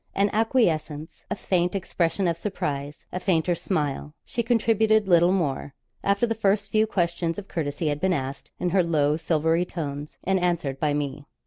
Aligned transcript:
An 0.15 0.31
acquiescence, 0.33 1.25
a 1.29 1.35
faint 1.35 1.75
expression 1.75 2.27
of 2.27 2.35
surprise, 2.35 3.05
a 3.11 3.19
fainter 3.19 3.53
smile 3.53 4.15
she 4.25 4.41
contributed 4.41 5.07
little 5.07 5.31
more, 5.31 5.75
after 6.03 6.25
the 6.25 6.33
first 6.33 6.71
few 6.71 6.87
questions 6.87 7.37
of 7.37 7.47
courtesy 7.47 7.89
had 7.89 8.01
been 8.01 8.11
asked, 8.11 8.49
in 8.59 8.71
her 8.71 8.81
low 8.81 9.15
silvery 9.15 9.63
tones, 9.63 10.17
and 10.23 10.39
answered 10.39 10.79
by 10.79 10.95
me. 10.95 11.27